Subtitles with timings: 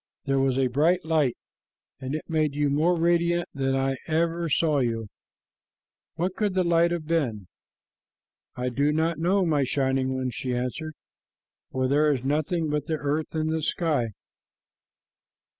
[0.25, 1.37] There was a bright light,
[1.99, 5.09] and it made you more radiant than I ever saw you.
[6.15, 7.45] What could the light have been?"
[8.55, 10.95] "I do not know, my Shining One," she answered,
[11.71, 14.13] "for there is nothing but the earth and the sky."